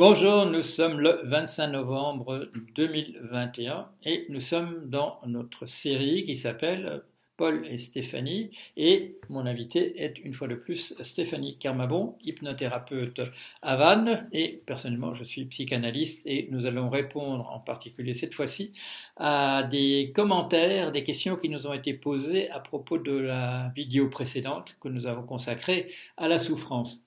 Bonjour, 0.00 0.46
nous 0.46 0.62
sommes 0.62 0.98
le 0.98 1.20
25 1.24 1.66
novembre 1.66 2.48
2021 2.74 3.86
et 4.06 4.24
nous 4.30 4.40
sommes 4.40 4.88
dans 4.88 5.20
notre 5.26 5.66
série 5.66 6.24
qui 6.24 6.38
s'appelle 6.38 7.02
Paul 7.36 7.66
et 7.66 7.76
Stéphanie 7.76 8.50
et 8.78 9.18
mon 9.28 9.44
invité 9.44 10.02
est 10.02 10.18
une 10.24 10.32
fois 10.32 10.48
de 10.48 10.54
plus 10.54 10.94
Stéphanie 11.02 11.58
Carmabon, 11.58 12.16
hypnothérapeute 12.24 13.20
à 13.60 13.76
Vannes 13.76 14.26
et 14.32 14.62
personnellement 14.64 15.14
je 15.14 15.24
suis 15.24 15.44
psychanalyste 15.44 16.22
et 16.24 16.48
nous 16.50 16.64
allons 16.64 16.88
répondre 16.88 17.50
en 17.50 17.60
particulier 17.60 18.14
cette 18.14 18.32
fois-ci 18.32 18.72
à 19.18 19.64
des 19.64 20.12
commentaires, 20.16 20.92
des 20.92 21.04
questions 21.04 21.36
qui 21.36 21.50
nous 21.50 21.66
ont 21.66 21.74
été 21.74 21.92
posées 21.92 22.48
à 22.48 22.60
propos 22.60 22.96
de 22.96 23.12
la 23.12 23.70
vidéo 23.76 24.08
précédente 24.08 24.76
que 24.80 24.88
nous 24.88 25.06
avons 25.06 25.24
consacrée 25.24 25.92
à 26.16 26.26
la 26.26 26.38
souffrance. 26.38 27.02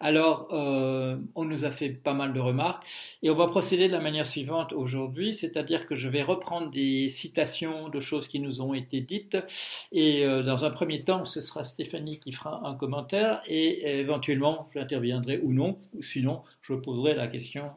Alors, 0.00 0.48
euh, 0.52 1.16
on 1.34 1.44
nous 1.44 1.64
a 1.64 1.70
fait 1.70 1.90
pas 1.90 2.14
mal 2.14 2.32
de 2.32 2.40
remarques 2.40 2.84
et 3.22 3.30
on 3.30 3.34
va 3.34 3.48
procéder 3.48 3.86
de 3.88 3.92
la 3.92 4.00
manière 4.00 4.26
suivante 4.26 4.72
aujourd'hui, 4.72 5.34
c'est-à-dire 5.34 5.86
que 5.86 5.94
je 5.94 6.08
vais 6.08 6.22
reprendre 6.22 6.70
des 6.70 7.08
citations 7.08 7.88
de 7.88 8.00
choses 8.00 8.28
qui 8.28 8.40
nous 8.40 8.60
ont 8.60 8.74
été 8.74 9.00
dites 9.00 9.36
et 9.92 10.24
euh, 10.24 10.42
dans 10.42 10.64
un 10.64 10.70
premier 10.70 11.02
temps, 11.02 11.24
ce 11.24 11.40
sera 11.40 11.64
Stéphanie 11.64 12.18
qui 12.18 12.32
fera 12.32 12.66
un 12.66 12.74
commentaire 12.74 13.42
et 13.46 13.98
éventuellement, 14.00 14.66
j'interviendrai 14.74 15.40
ou 15.42 15.52
non, 15.52 15.78
ou 15.94 16.02
sinon, 16.02 16.42
je 16.62 16.74
poserai 16.74 17.14
la 17.14 17.26
question 17.26 17.70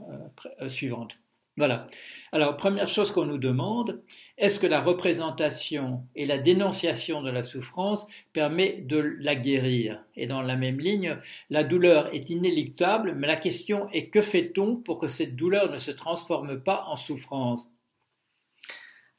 euh, 0.62 0.70
suivante. 0.70 1.18
Voilà. 1.56 1.86
Alors, 2.32 2.58
première 2.58 2.90
chose 2.90 3.12
qu'on 3.12 3.28
nous 3.28 3.38
demande, 3.38 4.02
est-ce 4.40 4.60
que 4.60 4.66
la 4.66 4.82
représentation 4.82 6.04
et 6.16 6.26
la 6.26 6.40
dénonciation 6.40 7.22
de 7.22 7.30
la 7.30 7.44
souffrance 7.44 8.08
permet 8.34 8.82
de 8.82 8.98
la 8.98 9.36
guérir? 9.36 10.04
Et 10.16 10.26
dans 10.26 10.42
la 10.42 10.56
même 10.56 10.80
ligne, 10.80 11.16
la 11.52 11.64
douleur 11.64 12.12
est 12.12 12.32
inéluctable, 12.32 13.14
mais 13.16 13.28
la 13.28 13.36
question 13.36 13.88
est 13.92 14.10
que 14.10 14.24
fait-on 14.24 14.78
pour 14.78 14.98
que 14.98 15.08
cette 15.08 15.36
douleur 15.36 15.72
ne 15.72 15.78
se 15.78 15.92
transforme 15.92 16.60
pas 16.60 16.86
en 16.88 16.96
souffrance? 16.96 17.70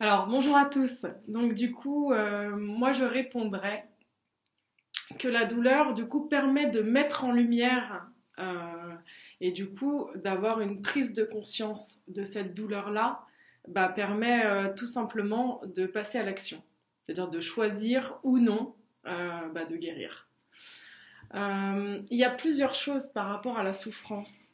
Alors, 0.01 0.27
bonjour 0.27 0.57
à 0.57 0.65
tous. 0.65 1.07
Donc, 1.29 1.55
du 1.55 1.71
coup, 1.71 2.13
euh, 2.13 2.57
moi, 2.57 2.93
je 2.93 3.05
répondrais 3.05 3.87
que 5.21 5.29
la 5.29 5.45
douleur, 5.45 5.95
du 5.95 6.07
coup, 6.07 6.27
permet 6.27 6.69
de 6.69 6.83
mettre 6.83 7.23
en 7.23 7.31
lumière 7.31 8.09
euh, 8.41 8.95
et 9.45 9.51
du 9.51 9.69
coup, 9.69 10.09
d'avoir 10.15 10.63
une 10.63 10.81
prise 10.81 11.13
de 11.13 11.23
conscience 11.23 12.01
de 12.09 12.23
cette 12.23 12.55
douleur-là 12.55 13.27
bah, 13.69 13.91
permet 13.91 14.43
euh, 14.47 14.73
tout 14.73 14.87
simplement 14.87 15.61
de 15.67 15.85
passer 15.85 16.17
à 16.17 16.23
l'action, 16.23 16.63
c'est-à-dire 17.03 17.29
de 17.29 17.43
choisir 17.43 18.19
ou 18.23 18.39
non 18.39 18.75
euh, 19.05 19.49
bah, 19.51 19.67
de 19.67 19.77
guérir. 19.77 20.31
Euh, 21.35 22.01
il 22.11 22.19
y 22.19 22.25
a 22.25 22.31
plusieurs 22.31 22.75
choses 22.75 23.09
par 23.09 23.27
rapport 23.27 23.59
à 23.59 23.63
la 23.63 23.75
souffrance. 23.75 24.49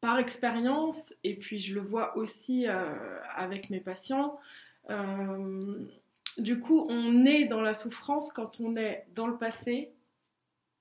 par 0.00 0.18
expérience, 0.20 1.12
et 1.24 1.34
puis 1.34 1.58
je 1.58 1.74
le 1.74 1.80
vois 1.80 2.16
aussi 2.16 2.68
avec 2.68 3.70
mes 3.70 3.80
patients, 3.80 4.38
du 6.38 6.60
coup, 6.60 6.86
on 6.88 7.26
est 7.26 7.46
dans 7.46 7.60
la 7.60 7.74
souffrance 7.74 8.32
quand 8.32 8.60
on 8.60 8.76
est 8.76 9.04
dans 9.16 9.26
le 9.26 9.36
passé 9.36 9.90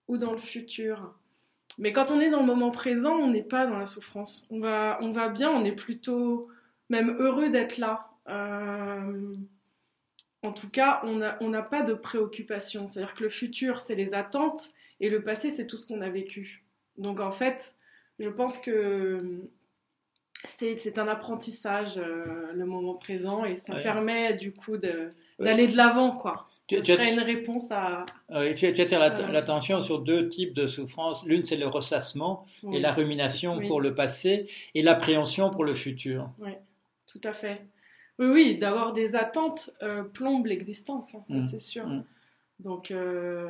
ou 0.07 0.17
dans 0.17 0.31
le 0.31 0.37
futur. 0.37 1.18
Mais 1.79 1.93
quand 1.93 2.11
on 2.11 2.19
est 2.19 2.29
dans 2.29 2.41
le 2.41 2.45
moment 2.45 2.71
présent, 2.71 3.13
on 3.13 3.29
n'est 3.31 3.41
pas 3.41 3.65
dans 3.65 3.77
la 3.77 3.85
souffrance. 3.85 4.45
On 4.51 4.59
va, 4.59 4.99
on 5.01 5.11
va 5.11 5.29
bien, 5.29 5.49
on 5.49 5.63
est 5.63 5.71
plutôt 5.71 6.49
même 6.89 7.15
heureux 7.19 7.49
d'être 7.49 7.77
là. 7.77 8.09
Euh, 8.27 9.33
en 10.43 10.51
tout 10.51 10.69
cas, 10.69 10.99
on 11.03 11.15
n'a 11.15 11.37
on 11.39 11.51
pas 11.63 11.81
de 11.81 11.93
préoccupation. 11.93 12.89
C'est-à-dire 12.89 13.15
que 13.15 13.23
le 13.23 13.29
futur, 13.29 13.79
c'est 13.79 13.95
les 13.95 14.13
attentes, 14.13 14.71
et 14.99 15.09
le 15.09 15.23
passé, 15.23 15.51
c'est 15.51 15.67
tout 15.67 15.77
ce 15.77 15.87
qu'on 15.87 16.01
a 16.01 16.09
vécu. 16.09 16.65
Donc 16.97 17.21
en 17.21 17.31
fait, 17.31 17.75
je 18.19 18.27
pense 18.27 18.57
que 18.57 19.39
c'est 20.43 20.97
un 20.97 21.07
apprentissage, 21.07 21.97
euh, 21.97 22.51
le 22.53 22.65
moment 22.65 22.95
présent, 22.95 23.45
et 23.45 23.55
ça 23.55 23.75
permet 23.75 24.33
du 24.33 24.51
coup 24.51 24.75
d'aller 24.77 25.67
de 25.67 25.77
l'avant, 25.77 26.11
quoi. 26.11 26.48
Ce 26.69 26.81
serait 26.83 27.13
une 27.13 27.19
réponse 27.19 27.71
à. 27.71 28.05
tu, 28.55 28.65
attires 28.65 28.99
l'attention 29.31 29.81
sur 29.81 30.03
deux 30.03 30.29
types 30.29 30.53
de 30.53 30.67
souffrances. 30.67 31.25
L'une, 31.25 31.43
c'est 31.43 31.57
le 31.57 31.67
ressassement 31.67 32.45
et 32.71 32.79
la 32.79 32.93
rumination 32.93 33.59
pour 33.67 33.81
le 33.81 33.95
passé 33.95 34.47
et 34.75 34.81
l'appréhension 34.81 35.49
pour 35.49 35.63
le 35.63 35.73
futur. 35.73 36.29
Oui, 36.39 36.51
tout 37.07 37.21
à 37.23 37.33
fait. 37.33 37.61
Oui, 38.19 38.27
oui, 38.27 38.57
d'avoir 38.57 38.93
des 38.93 39.15
attentes 39.15 39.71
euh, 39.81 40.03
plombe 40.03 40.45
l'existence, 40.45 41.15
hein, 41.15 41.23
ça 41.29 41.35
mmh. 41.35 41.47
c'est 41.47 41.59
sûr. 41.59 41.87
Mmh. 41.87 42.03
Donc, 42.59 42.91
euh, 42.91 43.49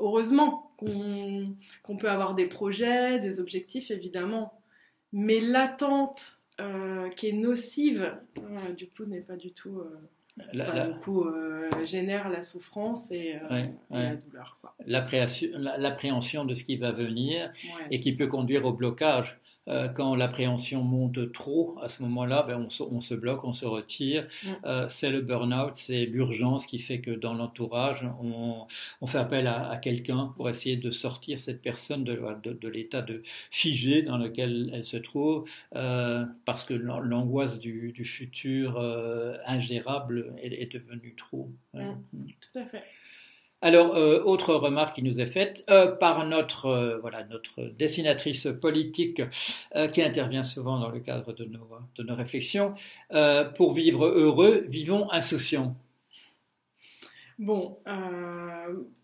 heureusement 0.00 0.72
qu'on 0.78 1.96
peut 1.98 2.08
avoir 2.08 2.34
des 2.34 2.46
projets, 2.46 3.20
des 3.20 3.38
objectifs, 3.38 3.90
évidemment. 3.90 4.58
Mais 5.12 5.40
l'attente 5.40 6.38
euh, 6.60 7.10
qui 7.10 7.28
est 7.28 7.32
nocive, 7.32 8.16
du 8.76 8.88
coup, 8.88 9.04
n'est 9.04 9.20
pas 9.20 9.36
du 9.36 9.52
tout 9.52 9.82
la, 10.52 10.88
coup, 10.88 11.24
euh, 11.24 11.70
génère 11.84 12.28
la 12.28 12.42
souffrance 12.42 13.10
et, 13.10 13.36
euh, 13.50 13.66
la 13.90 14.16
douleur. 14.16 14.58
L'appréhension 14.86 16.44
de 16.44 16.54
ce 16.54 16.64
qui 16.64 16.76
va 16.76 16.92
venir 16.92 17.52
et 17.90 18.00
qui 18.00 18.14
peut 18.16 18.26
conduire 18.26 18.64
au 18.64 18.72
blocage. 18.72 19.38
Euh, 19.68 19.88
quand 19.88 20.14
l'appréhension 20.14 20.82
monte 20.82 21.32
trop, 21.32 21.76
à 21.82 21.88
ce 21.88 22.02
moment-là, 22.02 22.44
ben, 22.44 22.68
on, 22.80 23.00
se, 23.00 23.14
bloque, 23.14 23.44
on 23.44 23.52
se 23.52 23.64
retire. 23.64 24.28
Mm. 24.44 24.48
Euh, 24.64 24.88
c'est 24.88 25.10
le 25.10 25.20
burn-out, 25.20 25.72
c'est 25.74 26.06
l'urgence 26.06 26.66
qui 26.66 26.78
fait 26.78 27.00
que 27.00 27.10
dans 27.10 27.34
l'entourage, 27.34 28.06
on, 28.20 28.66
fait 29.06 29.18
appel 29.18 29.46
à, 29.46 29.76
quelqu'un 29.76 30.32
pour 30.36 30.48
essayer 30.48 30.76
de 30.76 30.90
sortir 30.90 31.40
cette 31.40 31.62
personne 31.62 32.04
de, 32.04 32.20
de, 32.42 32.68
l'état 32.68 33.02
de 33.02 33.22
figé 33.50 34.02
dans 34.02 34.18
lequel 34.18 34.70
elle 34.72 34.84
se 34.84 34.96
trouve, 34.96 35.48
euh, 35.74 36.24
parce 36.44 36.64
que 36.64 36.74
l'angoisse 36.74 37.58
du, 37.58 37.92
futur 38.04 38.78
ingérable 39.46 40.34
est, 40.42 40.72
devenue 40.72 41.14
trop. 41.16 41.50
Mm. 41.74 41.80
Mm. 42.12 42.26
Tout 42.40 42.58
à 42.58 42.64
fait. 42.66 42.84
Alors, 43.62 43.96
euh, 43.96 44.22
autre 44.22 44.54
remarque 44.54 44.96
qui 44.96 45.02
nous 45.02 45.18
est 45.18 45.26
faite 45.26 45.64
euh, 45.70 45.90
par 45.90 46.26
notre, 46.26 46.66
euh, 46.66 46.98
voilà, 46.98 47.24
notre 47.24 47.62
dessinatrice 47.62 48.48
politique 48.60 49.22
qui 49.92 50.02
intervient 50.02 50.42
souvent 50.42 50.78
dans 50.78 50.90
le 50.90 51.00
cadre 51.00 51.32
de 51.32 51.46
nos, 51.46 51.68
de 51.96 52.02
nos 52.02 52.14
réflexions. 52.14 52.74
pour 53.56 53.72
vivre 53.72 54.06
heureux, 54.06 54.64
vivons 54.68 55.10
insouciants. 55.10 55.74
Bon, 57.38 57.78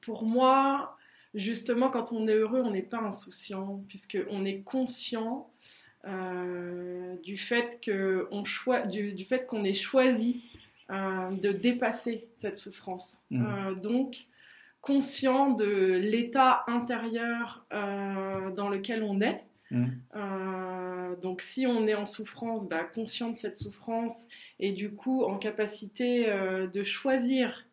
pour 0.01 0.25
moi, 0.25 0.97
justement, 1.35 1.91
quand 1.91 2.13
on 2.13 2.27
est 2.29 2.35
heureux, 2.35 2.63
on 2.63 2.71
n'est 2.71 2.83
pas 2.83 3.01
insouciant, 3.01 3.83
puisqu'on 3.89 4.45
est 4.45 4.61
conscient 4.61 5.51
du 6.05 7.37
fait 7.37 7.81
qu'on 7.85 8.45
du, 8.89 9.13
du, 9.13 9.25
fait 9.25 9.47
qu'on 9.47 9.65
ait 9.65 9.73
choisi 9.73 10.43
de 10.91 11.53
dépasser 11.53 12.29
cette 12.37 12.59
souffrance. 12.59 13.19
Mmh. 13.31 13.81
donc, 13.81 14.27
conscient 14.83 15.51
de 15.51 15.95
l'état 15.95 16.65
intérieur 16.67 17.65
euh, 17.73 18.51
dans 18.51 18.69
lequel 18.69 19.03
on 19.03 19.21
est. 19.21 19.45
Mmh. 19.71 19.87
Euh, 20.17 21.17
donc 21.23 21.41
si 21.41 21.67
on 21.67 21.87
est 21.87 21.95
en 21.95 22.05
souffrance, 22.05 22.69
bah, 22.69 22.83
conscient 22.83 23.31
de 23.31 23.37
cette 23.37 23.57
souffrance 23.57 24.27
et 24.59 24.73
du 24.73 24.91
coup 24.91 25.23
en 25.23 25.39
capacité 25.39 26.29
euh, 26.29 26.67
de 26.67 26.83
choisir 26.83 27.65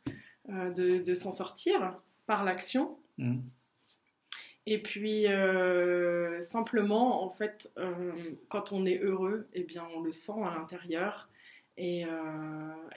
de, 0.47 1.13
s'en 1.13 1.31
sortir 1.31 1.95
par 2.25 2.43
l'action. 2.43 2.97
Mmh. 3.17 3.39
Et 4.65 4.81
puis 4.81 5.25
simplement, 6.41 7.23
en 7.23 7.29
fait, 7.29 7.71
quand 8.49 8.71
on 8.71 8.85
est 8.85 8.99
heureux, 8.99 9.47
eh 9.53 9.63
bien 9.63 9.83
on 9.95 10.01
le 10.01 10.11
sent 10.11 10.41
à 10.45 10.55
l'intérieur 10.55 11.28
et, 11.81 12.03
euh, 12.03 12.09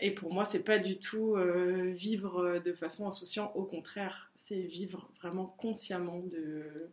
et, 0.00 0.10
pour 0.10 0.34
moi, 0.34 0.44
c'est 0.44 0.64
pas 0.64 0.80
du 0.80 0.98
tout 0.98 1.36
euh, 1.36 1.92
vivre 1.96 2.60
de 2.64 2.72
façon 2.72 3.06
insouciante, 3.06 3.52
au 3.54 3.62
contraire, 3.62 4.32
c'est 4.36 4.60
vivre 4.60 5.08
vraiment 5.20 5.54
consciemment 5.56 6.18
de 6.18 6.90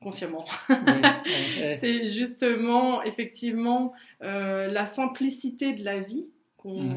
consciemment. 0.00 0.44
c'est 1.80 2.06
justement, 2.06 3.02
effectivement, 3.02 3.92
euh, 4.22 4.68
la 4.68 4.86
simplicité 4.86 5.72
de 5.72 5.84
la 5.84 5.98
vie 5.98 6.28
mm. 6.64 6.94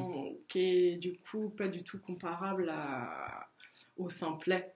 qui 0.48 0.60
est 0.60 0.96
du 0.96 1.18
coup 1.18 1.50
pas 1.50 1.68
du 1.68 1.82
tout 1.82 1.98
comparable 1.98 2.70
à, 2.70 3.50
au 3.98 4.10
simplet. 4.10 4.76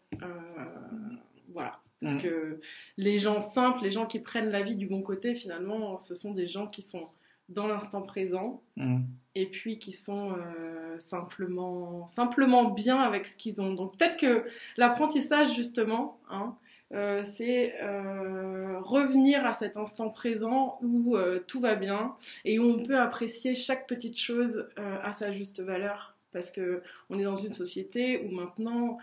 voilà. 1.54 1.80
Parce 2.02 2.16
mm. 2.16 2.22
que 2.22 2.60
les 2.98 3.20
gens 3.20 3.40
simples, 3.40 3.84
les 3.84 3.92
gens 3.92 4.08
qui 4.08 4.20
prennent 4.20 4.50
la 4.50 4.64
vie 4.64 4.76
du 4.76 4.88
bon 4.88 5.04
côté, 5.04 5.36
finalement, 5.36 6.00
ce 6.00 6.16
sont 6.16 6.34
des 6.34 6.48
gens 6.48 6.66
qui 6.66 6.82
sont 6.82 7.08
dans 7.50 7.68
l'instant 7.68 8.02
présent 8.02 8.62
mm. 8.76 9.04
Et 9.38 9.46
puis 9.46 9.78
qui 9.78 9.94
sont 9.94 10.32
euh, 10.32 10.98
simplement, 10.98 12.08
simplement 12.08 12.72
bien 12.72 13.00
avec 13.00 13.28
ce 13.28 13.38
qu'ils 13.38 13.62
ont. 13.62 13.74
Donc 13.74 13.96
peut-être 13.96 14.18
que 14.18 14.44
l'apprentissage 14.78 15.54
justement, 15.54 16.20
hein, 16.32 16.56
euh, 16.94 17.24
c'est 17.24 17.76
euh, 17.84 18.80
revenir 18.80 19.46
à 19.46 19.54
cet 19.54 19.78
instant 19.78 20.10
présent 20.10 20.80
où 20.82 21.16
tout 21.46 21.60
va 21.60 21.76
bien 21.76 22.16
et 22.46 22.58
où 22.58 22.64
on 22.64 22.84
peut 22.84 22.98
apprécier 22.98 23.54
chaque 23.54 23.86
petite 23.86 24.18
chose 24.18 24.68
à 24.76 25.14
sa 25.14 25.32
juste 25.32 25.62
valeur 25.62 26.16
parce 26.34 26.50
que 26.50 26.82
on 27.12 27.20
est 27.20 27.24
dans 27.24 27.36
une 27.36 27.54
société 27.54 28.26
où 28.26 28.32
maintenant 28.32 28.98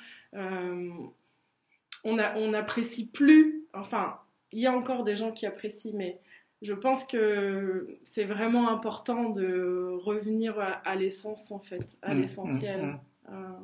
on 2.02 2.48
n'apprécie 2.50 3.06
plus, 3.06 3.62
enfin 3.72 4.18
il 4.52 4.58
y 4.60 4.66
a 4.66 4.72
encore 4.72 5.04
des 5.04 5.14
gens 5.14 5.30
qui 5.30 5.46
apprécient, 5.46 5.94
mais 5.94 6.18
je 6.62 6.72
pense 6.72 7.04
que 7.04 7.98
c'est 8.04 8.24
vraiment 8.24 8.68
important 8.70 9.30
de 9.30 9.98
revenir 10.02 10.58
à, 10.58 10.94
l'essence, 10.94 11.52
en 11.52 11.58
fait, 11.58 11.96
à 12.02 12.14
mmh, 12.14 12.20
l'essentiel. 12.20 12.82
Mmh, 12.82 12.90
mmh. 12.90 13.00
Euh, 13.30 13.58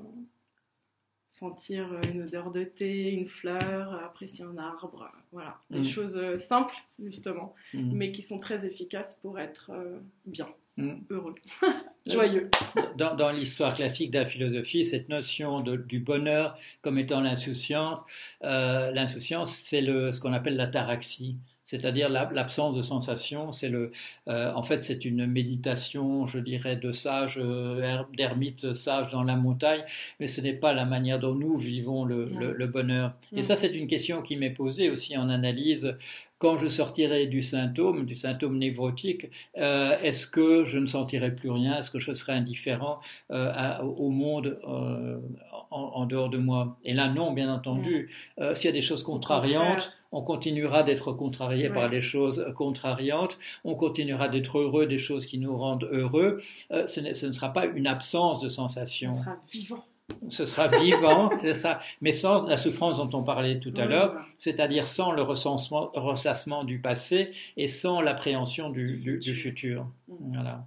sentir 1.28 1.88
une 2.12 2.22
odeur 2.22 2.50
de 2.50 2.64
thé, 2.64 3.12
une 3.12 3.28
fleur, 3.28 3.94
apprécier 4.04 4.44
un 4.44 4.58
arbre, 4.58 5.08
voilà, 5.30 5.58
des 5.70 5.84
choses 5.84 6.16
euh, 6.16 6.38
simples 6.38 6.74
justement, 7.02 7.54
mais 7.72 8.10
qui 8.10 8.20
sont 8.20 8.40
très 8.40 8.66
efficaces 8.66 9.14
pour 9.14 9.38
être 9.38 9.70
euh, 9.72 10.00
bien, 10.26 10.48
heureux, 11.08 11.36
joyeux. 12.06 12.50
Dans, 12.96 13.14
dans 13.14 13.30
l'histoire 13.30 13.74
classique 13.74 14.10
de 14.10 14.18
la 14.18 14.26
philosophie, 14.26 14.84
cette 14.84 15.08
notion 15.08 15.60
de, 15.60 15.76
du 15.76 16.00
bonheur 16.00 16.58
comme 16.82 16.98
étant 16.98 17.20
l'insouciance, 17.20 18.00
l'insouciance, 18.42 19.54
c'est 19.54 19.84
ce 19.84 20.20
qu'on 20.20 20.32
appelle 20.32 20.56
l'ataraxie 20.56 21.36
c'est-à-dire 21.70 22.08
l'absence 22.08 22.74
de 22.74 22.82
sensation. 22.82 23.52
C'est 23.52 23.68
le, 23.68 23.92
euh, 24.26 24.52
en 24.54 24.64
fait, 24.64 24.82
c'est 24.82 25.04
une 25.04 25.24
méditation, 25.24 26.26
je 26.26 26.40
dirais, 26.40 26.74
de 26.74 26.90
sage, 26.90 27.38
euh, 27.40 28.02
d'ermite 28.16 28.74
sage 28.74 29.12
dans 29.12 29.22
la 29.22 29.36
montagne, 29.36 29.82
mais 30.18 30.26
ce 30.26 30.40
n'est 30.40 30.52
pas 30.52 30.72
la 30.72 30.84
manière 30.84 31.20
dont 31.20 31.34
nous 31.34 31.56
vivons 31.56 32.04
le, 32.04 32.24
le, 32.26 32.66
bonheur. 32.66 33.12
Et 33.36 33.42
ça, 33.42 33.54
c'est 33.54 33.72
une 33.72 33.86
question 33.86 34.20
qui 34.20 34.34
m'est 34.34 34.50
posée 34.50 34.90
aussi 34.90 35.16
en 35.16 35.28
analyse 35.28 35.94
quand 36.40 36.58
je 36.58 36.68
sortirai 36.68 37.26
du 37.26 37.42
symptôme, 37.42 38.06
du 38.06 38.14
symptôme 38.14 38.56
névrotique, 38.56 39.26
euh, 39.58 39.96
est-ce 40.02 40.26
que 40.26 40.64
je 40.64 40.78
ne 40.78 40.86
sentirai 40.86 41.34
plus 41.34 41.50
rien? 41.50 41.78
Est-ce 41.78 41.90
que 41.90 42.00
je 42.00 42.12
serai 42.12 42.32
indifférent 42.32 42.98
euh, 43.30 43.78
au 43.82 44.08
monde 44.08 44.58
euh, 44.66 45.20
en, 45.70 46.06
dehors 46.06 46.30
de 46.30 46.38
moi? 46.38 46.78
Et 46.82 46.94
là, 46.94 47.08
non, 47.08 47.32
bien 47.32 47.52
entendu. 47.52 48.10
S'il 48.54 48.64
y 48.64 48.68
a 48.68 48.72
des 48.72 48.80
choses 48.80 49.02
contrariantes, 49.02 49.92
on 50.12 50.22
continuera 50.22 50.82
d'être 50.82 51.12
contrarié 51.12 51.68
par 51.68 51.90
des 51.90 52.00
choses 52.00 52.46
contrariantes, 52.56 53.38
on 53.64 53.74
continuera 53.74 54.28
d'être 54.28 54.58
heureux 54.58 54.86
des 54.86 54.98
choses 54.98 55.26
qui 55.26 55.36
nous 55.36 55.56
rendent 55.56 55.88
heureux. 55.92 56.42
Ce, 56.70 56.86
ce, 56.86 57.26
ne 57.26 57.32
sera 57.32 57.52
pas 57.52 57.66
une 57.66 57.86
absence 57.86 58.40
de 58.40 58.48
sensation. 58.48 59.10
On 59.10 59.12
sera 59.12 59.36
vivant 59.52 59.84
ce 60.28 60.44
sera 60.44 60.68
vivant, 60.68 61.30
c'est 61.40 61.54
ça, 61.54 61.80
mais 62.00 62.12
sans 62.12 62.46
la 62.46 62.56
souffrance 62.56 62.96
dont 62.96 63.18
on 63.18 63.24
parlait 63.24 63.60
tout 63.60 63.74
à 63.76 63.86
l'heure, 63.86 64.14
c'est-à-dire 64.38 64.88
sans 64.88 65.12
le 65.12 65.22
ressassement 65.22 66.64
du 66.64 66.80
passé 66.80 67.32
et 67.56 67.68
sans 67.68 68.00
l'appréhension 68.00 68.70
du, 68.70 69.34
futur. 69.34 69.86
Mm. 70.08 70.34
Voilà. 70.34 70.66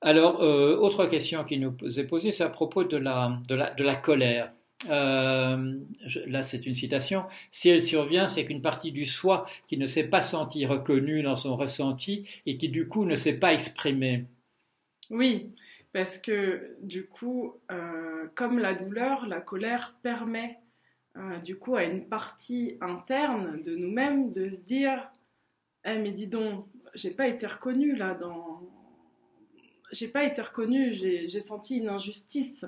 Alors, 0.00 0.42
euh, 0.42 0.76
autre 0.76 1.06
question 1.06 1.44
qui 1.44 1.58
nous 1.58 1.76
est 1.98 2.04
posée, 2.04 2.32
c'est 2.32 2.44
à 2.44 2.48
propos 2.48 2.84
de 2.84 2.96
la, 2.96 3.38
de 3.46 3.54
la, 3.54 3.70
de 3.70 3.84
la 3.84 3.94
colère. 3.94 4.50
Euh, 4.88 5.78
là, 6.26 6.42
c'est 6.42 6.66
une 6.66 6.74
citation. 6.74 7.24
Si 7.50 7.68
elle 7.68 7.82
survient, 7.82 8.28
c'est 8.28 8.44
qu'une 8.44 8.62
partie 8.62 8.92
du 8.92 9.04
soi 9.04 9.46
qui 9.68 9.76
ne 9.76 9.86
s'est 9.86 10.08
pas 10.08 10.22
senti 10.22 10.66
reconnue 10.66 11.22
dans 11.22 11.36
son 11.36 11.56
ressenti 11.56 12.28
et 12.46 12.56
qui 12.56 12.68
du 12.68 12.88
coup 12.88 13.04
ne 13.04 13.14
s'est 13.14 13.38
pas 13.38 13.52
exprimée. 13.52 14.24
Oui, 15.10 15.50
parce 15.92 16.18
que 16.18 16.76
du 16.80 17.06
coup, 17.06 17.54
euh, 17.70 18.26
comme 18.34 18.58
la 18.58 18.74
douleur, 18.74 19.26
la 19.26 19.40
colère 19.40 19.94
permet 20.02 20.58
euh, 21.16 21.38
du 21.38 21.56
coup 21.56 21.76
à 21.76 21.84
une 21.84 22.06
partie 22.08 22.78
interne 22.80 23.60
de 23.62 23.76
nous-mêmes 23.76 24.32
de 24.32 24.50
se 24.50 24.60
dire 24.60 25.10
eh, 25.84 25.98
mais 25.98 26.12
dis 26.12 26.28
donc, 26.28 26.66
j'ai 26.94 27.10
pas 27.10 27.26
été 27.26 27.46
reconnue 27.46 27.94
là. 27.94 28.18
J'ai 29.90 30.08
pas 30.08 30.24
été 30.24 30.40
reconnue, 30.40 30.94
j'ai 30.94 31.40
senti 31.40 31.78
une 31.78 31.88
injustice. 31.88 32.64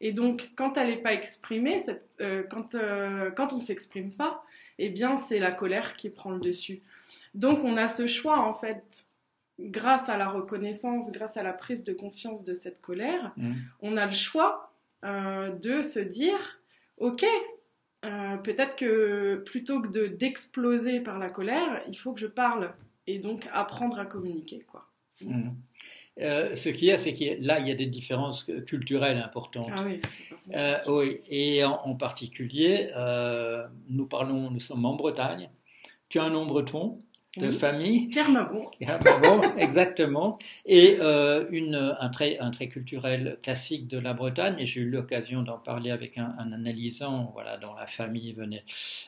Et 0.00 0.12
donc, 0.12 0.50
quand 0.56 0.76
elle 0.76 0.88
n'est 0.88 1.02
pas 1.02 1.12
exprimée, 1.12 1.78
euh, 2.20 2.42
quand, 2.50 2.76
quand 3.36 3.52
on 3.52 3.56
ne 3.56 3.60
s'exprime 3.60 4.12
pas, 4.12 4.44
eh 4.78 4.88
bien, 4.88 5.16
c'est 5.16 5.38
la 5.38 5.52
colère 5.52 5.94
qui 5.96 6.10
prend 6.10 6.30
le 6.30 6.40
dessus. 6.40 6.80
Donc, 7.34 7.62
on 7.62 7.76
a 7.76 7.86
ce 7.86 8.06
choix, 8.06 8.40
en 8.40 8.54
fait, 8.54 9.06
grâce 9.58 10.08
à 10.08 10.16
la 10.16 10.28
reconnaissance, 10.28 11.12
grâce 11.12 11.36
à 11.36 11.42
la 11.42 11.52
prise 11.52 11.84
de 11.84 11.92
conscience 11.92 12.44
de 12.44 12.54
cette 12.54 12.80
colère, 12.80 13.32
mm. 13.36 13.54
on 13.80 13.96
a 13.96 14.06
le 14.06 14.12
choix 14.12 14.72
euh, 15.04 15.50
de 15.50 15.82
se 15.82 16.00
dire, 16.00 16.60
ok, 16.98 17.24
euh, 18.04 18.36
peut-être 18.38 18.76
que 18.76 19.36
plutôt 19.46 19.80
que 19.80 19.88
de 19.88 20.06
d'exploser 20.06 21.00
par 21.00 21.18
la 21.18 21.30
colère, 21.30 21.82
il 21.88 21.96
faut 21.96 22.12
que 22.12 22.20
je 22.20 22.26
parle 22.26 22.72
et 23.06 23.18
donc 23.18 23.48
apprendre 23.52 23.98
à 23.98 24.06
communiquer, 24.06 24.64
quoi. 24.66 24.86
Mm. 25.20 25.50
Euh, 26.20 26.54
ce 26.54 26.68
qu'il 26.68 26.84
y 26.84 26.92
a, 26.92 26.98
c'est 26.98 27.12
que 27.14 27.44
là, 27.44 27.58
il 27.58 27.66
y 27.66 27.72
a 27.72 27.74
des 27.74 27.86
différences 27.86 28.48
culturelles 28.66 29.18
importantes. 29.18 29.68
Ah 29.74 29.84
oui, 29.84 30.00
oui, 30.86 31.20
et 31.28 31.64
en, 31.64 31.96
particulier, 31.96 32.90
nous 33.88 34.06
parlons, 34.06 34.50
nous 34.50 34.60
sommes 34.60 34.84
en 34.84 34.94
Bretagne. 34.94 35.50
Tu 36.08 36.20
as 36.20 36.24
un 36.24 36.30
nom 36.30 36.46
breton? 36.46 37.02
De 37.36 37.52
famille. 37.52 38.08
Pierre 38.08 38.30
Mabon. 38.30 38.70
exactement. 39.58 40.38
Et 40.66 40.98
euh, 41.00 41.46
une, 41.50 41.74
un, 41.98 42.08
trait, 42.10 42.38
un 42.38 42.50
trait 42.50 42.68
culturel 42.68 43.38
classique 43.42 43.88
de 43.88 43.98
la 43.98 44.12
Bretagne, 44.12 44.56
et 44.58 44.66
j'ai 44.66 44.80
eu 44.80 44.90
l'occasion 44.90 45.42
d'en 45.42 45.58
parler 45.58 45.90
avec 45.90 46.18
un, 46.18 46.34
analysant 46.38 47.30
voilà, 47.32 47.56
dont 47.56 47.74
la 47.74 47.86
famille 47.86 48.32
venait, 48.32 48.64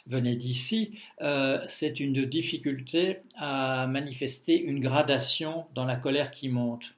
venait 0.07 0.37
d'ici, 0.37 0.99
euh, 1.21 1.61
c'est 1.69 2.01
une 2.01 2.25
difficulté 2.27 3.19
à 3.37 3.87
manifester 3.87 4.61
une 4.61 4.81
gradation 4.81 5.67
dans 5.75 5.85
la 5.85 5.97
colère 5.97 6.31
qui 6.31 6.49
monte. 6.49 6.95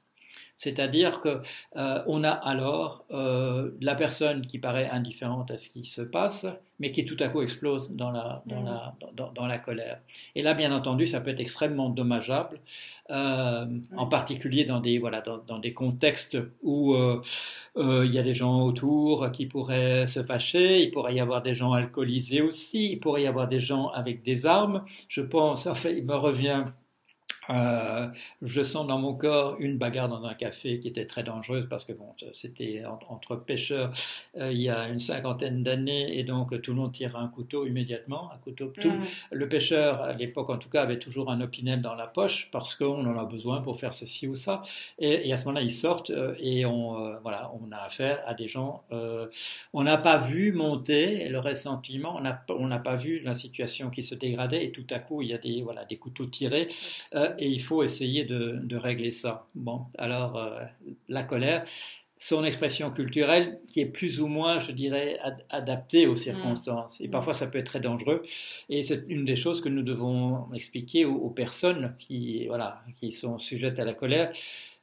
C'est-à-dire 0.59 1.21
que 1.21 1.41
euh, 1.77 2.03
on 2.05 2.25
a 2.25 2.31
alors 2.31 3.05
euh, 3.11 3.71
la 3.79 3.95
personne 3.95 4.45
qui 4.45 4.59
paraît 4.59 4.89
indifférente 4.89 5.49
à 5.51 5.57
ce 5.57 5.69
qui 5.69 5.85
se 5.85 6.01
passe, 6.01 6.45
mais 6.79 6.91
qui 6.91 7.05
tout 7.05 7.15
à 7.21 7.29
coup 7.29 7.41
explose 7.41 7.91
dans 7.91 8.11
la, 8.11 8.43
dans, 8.45 8.61
la, 8.61 8.93
dans, 9.33 9.47
la 9.47 9.57
colère. 9.57 10.01
Et 10.35 10.41
là, 10.41 10.53
bien 10.53 10.73
entendu, 10.73 11.07
ça 11.07 11.21
peut 11.21 11.29
être 11.29 11.39
extrêmement 11.39 11.89
dommageable, 11.89 12.59
euh, 13.09 13.65
en 13.95 14.07
particulier 14.07 14.65
dans 14.65 14.81
des, 14.81 14.99
voilà, 14.99 15.21
dans, 15.21 15.59
des 15.59 15.73
contextes 15.73 16.37
où 16.61 16.93
il 17.77 18.13
y 18.13 18.19
a 18.19 18.23
des 18.23 18.35
gens 18.35 18.61
autour 18.61 19.31
qui 19.31 19.45
pourraient 19.45 20.07
se 20.07 20.23
fâcher, 20.23 20.83
il 20.83 20.91
pourrait 20.91 21.15
y 21.15 21.21
avoir 21.21 21.41
des 21.41 21.55
gens 21.55 21.71
alcoolisés 21.71 22.41
aussi, 22.41 22.91
il 22.91 22.99
pourrait 22.99 23.23
y 23.23 23.27
avoir 23.27 23.47
des 23.47 23.61
gens 23.61 23.87
avec 23.89 24.23
des 24.23 24.45
armes. 24.45 24.83
Je 25.07 25.21
pense, 25.21 25.67
en 25.67 25.75
fait, 25.75 25.97
il 25.97 26.05
me 26.05 26.15
revient 26.15 26.65
euh, 27.49 28.07
je 28.41 28.61
sens 28.61 28.85
dans 28.85 28.99
mon 28.99 29.13
corps 29.13 29.55
une 29.59 29.77
bagarre 29.77 30.07
dans 30.07 30.23
un 30.25 30.33
café 30.33 30.79
qui 30.79 30.87
était 30.87 31.05
très 31.05 31.23
dangereuse 31.23 31.67
parce 31.69 31.83
que 31.83 31.93
bon, 31.93 32.13
c'était 32.33 32.83
entre 33.09 33.35
pêcheurs 33.35 33.91
euh, 34.37 34.51
il 34.51 34.61
y 34.61 34.69
a 34.69 34.87
une 34.87 34.99
cinquantaine 34.99 35.63
d'années 35.63 36.17
et 36.17 36.23
donc 36.23 36.61
tout 36.61 36.71
le 36.71 36.77
monde 36.77 36.91
tire 36.91 37.15
un 37.15 37.27
couteau 37.27 37.65
immédiatement, 37.65 38.31
un 38.31 38.37
couteau. 38.37 38.67
Tout. 38.79 38.89
Mm. 38.89 39.01
Le 39.31 39.49
pêcheur 39.49 40.01
à 40.01 40.13
l'époque 40.13 40.49
en 40.49 40.57
tout 40.57 40.69
cas 40.69 40.83
avait 40.83 40.99
toujours 40.99 41.31
un 41.31 41.41
opinel 41.41 41.81
dans 41.81 41.95
la 41.95 42.07
poche 42.07 42.49
parce 42.51 42.75
qu'on 42.75 43.05
en 43.05 43.17
a 43.17 43.25
besoin 43.25 43.61
pour 43.61 43.79
faire 43.79 43.93
ceci 43.93 44.27
ou 44.27 44.35
ça. 44.35 44.61
Et, 44.99 45.31
à 45.33 45.37
ce 45.37 45.45
moment-là 45.45 45.63
ils 45.63 45.71
sortent 45.71 46.11
euh, 46.11 46.35
et 46.39 46.65
on 46.65 47.17
voilà, 47.23 47.51
on 47.61 47.71
a 47.71 47.77
affaire 47.77 48.21
à 48.27 48.33
des 48.33 48.47
gens. 48.47 48.83
on 49.73 49.83
n'a 49.83 49.97
pas 49.97 50.17
vu 50.17 50.51
monter 50.51 51.29
le 51.29 51.39
ressentiment, 51.39 52.15
on 52.17 52.21
n'a 52.21 52.43
on 52.49 52.67
n'a 52.67 52.79
pas 52.79 52.95
vu 52.95 53.19
la 53.19 53.35
situation 53.35 53.89
qui 53.89 54.03
se 54.03 54.15
dégradait 54.15 54.65
et 54.65 54.71
tout 54.71 54.85
à 54.89 54.99
coup 54.99 55.21
il 55.21 55.29
y 55.29 55.33
a 55.33 55.37
des 55.37 55.61
voilà 55.61 55.85
des 55.85 55.97
couteaux 55.97 56.25
tirés 56.25 56.67
et 57.39 57.47
il 57.47 57.61
faut 57.61 57.83
essayer 57.83 58.25
de, 58.25 58.75
régler 58.75 59.11
ça. 59.11 59.47
Bon, 59.55 59.85
alors 59.97 60.37
euh, 60.37 60.59
la 61.07 61.23
colère, 61.23 61.65
son 62.19 62.43
expression 62.43 62.91
culturelle 62.91 63.59
qui 63.69 63.79
est 63.79 63.85
plus 63.85 64.21
ou 64.21 64.27
moins, 64.27 64.59
je 64.59 64.73
dirais, 64.73 65.17
adaptée 65.49 66.05
aux 66.05 66.17
circonstances. 66.17 66.99
Et 66.99 67.07
mm. 67.07 67.11
parfois, 67.11 67.33
ça 67.33 67.47
peut 67.47 67.57
être 67.57 67.67
très 67.67 67.79
dangereux. 67.79 68.23
Et 68.67 68.83
c'est 68.83 69.05
une 69.07 69.23
des 69.23 69.37
choses 69.37 69.61
que 69.61 69.69
nous 69.69 69.83
devons 69.83 70.53
expliquer 70.53 71.05
aux, 71.05 71.15
aux 71.15 71.29
personnes 71.29 71.95
qui, 71.97 72.45
voilà, 72.47 72.83
qui 72.97 73.13
sont 73.13 73.39
sujettes 73.39 73.79
à 73.79 73.85
la 73.85 73.93
colère 73.93 74.31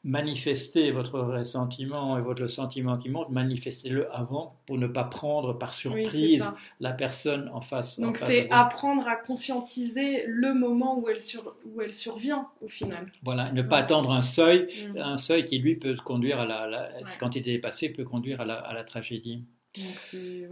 manifestez 0.07 0.93
votre 0.93 1.19
ressentiment 1.19 2.17
et 2.17 2.23
votre 2.23 2.47
sentiment 2.47 2.97
qui 2.97 3.09
monte, 3.09 3.29
manifestez-le 3.31 4.11
avant 4.15 4.57
pour 4.67 4.79
ne 4.79 4.87
pas 4.87 5.03
prendre 5.03 5.53
par 5.59 5.75
surprise 5.75 6.45
la 6.79 6.93
personne 6.93 7.51
en 7.53 7.61
face. 7.61 7.99
Donc 7.99 8.17
c'est 8.17 8.49
apprendre 8.51 9.07
à 9.09 9.17
conscientiser 9.17 10.25
le 10.29 10.55
moment 10.55 10.97
où 10.97 11.09
elle, 11.09 11.19
où 11.67 11.83
elle 11.83 11.93
survient 11.93 12.47
au 12.63 12.69
final. 12.69 13.11
Voilà, 13.25 13.51
ne 13.51 13.63
pas 13.63 13.79
attendre 13.79 14.13
un 14.13 14.23
seuil, 14.23 14.69
mm. 14.95 14.99
un 14.99 15.19
seuil 15.19 15.45
qui 15.45 15.59
lui 15.59 15.75
peut 15.75 15.97
conduire 15.97 16.39
à 16.39 16.47
la, 16.47 16.89
quand 17.19 17.35
il 17.35 17.41
est 17.41 17.55
dépassé, 17.55 17.89
peut 17.89 18.05
conduire 18.05 18.41
à 18.41 18.45
la, 18.45 18.85
tragédie. 18.85 19.43
Donc 19.77 19.97
c'est 19.97 20.49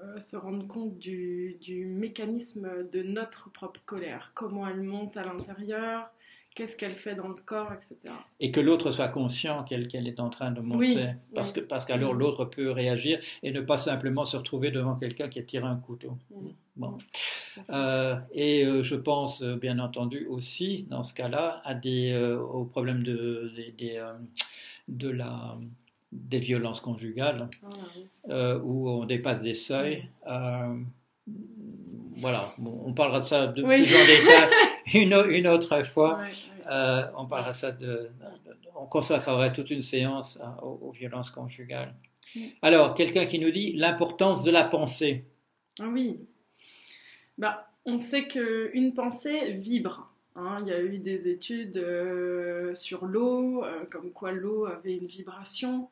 euh, 0.00 0.18
se 0.18 0.36
rendre 0.36 0.66
compte 0.66 0.98
du, 0.98 1.56
du 1.60 1.86
mécanisme 1.86 2.68
de 2.90 3.02
notre 3.02 3.48
propre 3.50 3.80
colère, 3.86 4.32
comment 4.34 4.66
elle 4.66 4.82
monte 4.82 5.16
à 5.16 5.24
l'intérieur, 5.24 6.10
qu'est-ce 6.58 6.76
qu'elle 6.76 6.96
fait 6.96 7.14
dans 7.14 7.28
le 7.28 7.36
corps, 7.36 7.72
etc. 7.72 8.12
Et 8.40 8.50
que 8.50 8.58
l'autre 8.58 8.90
soit 8.90 9.06
conscient 9.06 9.62
qu'elle 9.62 10.08
est 10.08 10.18
en 10.18 10.28
train 10.28 10.50
de 10.50 10.60
monter, 10.60 11.10
parce 11.32 11.52
que 11.52 11.60
parce 11.60 11.84
qu'alors 11.84 12.14
l'autre 12.14 12.46
peut 12.46 12.72
réagir 12.72 13.20
et 13.44 13.52
ne 13.52 13.60
pas 13.60 13.78
simplement 13.78 14.26
se 14.26 14.36
retrouver 14.36 14.72
devant 14.72 14.96
quelqu'un 14.96 15.28
qui 15.28 15.38
a 15.38 15.44
tiré 15.44 15.64
un 15.64 15.76
couteau. 15.76 16.18
Bon. 16.74 16.98
Euh, 17.70 18.16
et 18.32 18.64
euh, 18.64 18.82
je 18.82 18.96
pense 18.96 19.42
bien 19.42 19.78
entendu 19.78 20.26
aussi 20.26 20.84
dans 20.90 21.04
ce 21.04 21.14
cas-là 21.14 21.60
à 21.64 21.74
des 21.74 22.10
euh, 22.12 22.64
problèmes 22.64 23.04
de 23.04 23.52
des, 23.78 24.02
de 24.88 25.08
la 25.08 25.56
des 26.10 26.38
violences 26.40 26.80
conjugales 26.80 27.48
ah, 28.28 28.56
où 28.58 28.88
on 28.88 29.04
dépasse 29.04 29.42
des 29.42 29.54
seuils 29.54 30.08
voilà, 32.18 32.54
on 32.64 32.92
parlera 32.92 33.20
de 33.20 33.24
ça 33.24 33.46
de 33.46 33.62
plus 33.62 33.72
en 33.72 33.76
détail 33.76 34.50
une, 34.94 35.24
une, 35.30 35.46
autre 35.46 35.82
fois. 35.84 36.20
Euh, 36.70 37.02
on 37.16 37.26
parlera 37.26 37.52
ça 37.52 37.72
de, 37.72 38.10
on 38.76 38.86
consacrera 38.86 39.50
toute 39.50 39.70
une 39.70 39.82
séance 39.82 40.38
aux, 40.62 40.90
violences 40.90 41.30
conjugales. 41.30 41.94
Alors, 42.62 42.94
quelqu'un 42.94 43.26
qui 43.26 43.38
nous 43.38 43.50
dit 43.50 43.72
l'importance 43.72 44.42
de 44.42 44.50
la 44.50 44.64
pensée. 44.64 45.24
Ah 45.80 45.88
oui. 45.88 46.20
Bah, 47.38 47.70
on 47.84 47.98
sait 47.98 48.26
qu'une 48.26 48.94
pensée 48.94 49.52
vibre. 49.52 50.12
Hein. 50.36 50.58
Il 50.62 50.68
y 50.68 50.72
a 50.72 50.80
eu 50.80 50.98
des 50.98 51.28
études 51.28 51.78
euh, 51.78 52.74
sur 52.74 53.06
l'eau, 53.06 53.64
euh, 53.64 53.84
comme 53.90 54.12
quoi 54.12 54.32
l'eau 54.32 54.66
avait 54.66 54.96
une 54.96 55.06
vibration. 55.06 55.88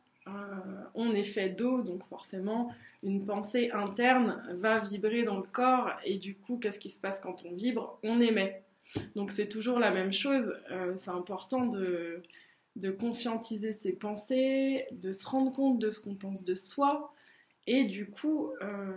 On 0.95 1.15
est 1.15 1.25
fait 1.25 1.51
d'eau, 1.51 1.83
donc 1.83 2.05
forcément, 2.07 2.73
une 3.03 3.25
pensée 3.25 3.71
interne 3.73 4.43
va 4.55 4.81
vibrer 4.81 5.23
dans 5.23 5.37
le 5.37 5.43
corps. 5.43 5.91
Et 6.05 6.19
du 6.19 6.37
coup, 6.37 6.59
qu'est-ce 6.59 6.79
qui 6.79 6.91
se 6.91 7.01
passe 7.01 7.21
quand 7.21 7.45
on 7.45 7.55
vibre? 7.55 7.99
On 8.03 8.21
émet. 8.21 8.65
Donc 9.15 9.31
c'est 9.31 9.49
toujours 9.49 9.79
la 9.79 9.91
même 9.91 10.13
chose. 10.13 10.55
Euh, 10.71 10.95
c'est 10.97 11.11
important 11.11 11.67
de, 11.67 12.23
conscientiser 12.99 13.73
ses 13.73 13.93
pensées, 13.93 14.87
de 14.93 15.13
se 15.13 15.27
rendre 15.27 15.53
compte 15.53 15.79
de 15.79 15.91
ce 15.91 16.01
qu'on 16.01 16.15
pense 16.15 16.45
de 16.45 16.55
soi 16.55 17.13
et 17.67 17.85
du 17.85 18.07
coup 18.07 18.51
euh, 18.63 18.93